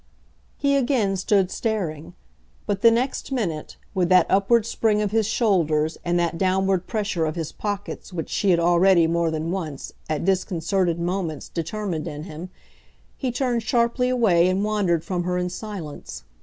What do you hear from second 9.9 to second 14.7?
at disconcerted moments, determined in him, he turned sharply away and